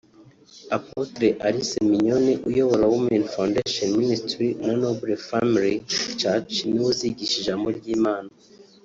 [0.77, 5.75] Apotre Alice Mignonne uyobora Women Foundation Ministries na Noble Family
[6.19, 8.29] church ni we uzigisha ijambo ry'Imana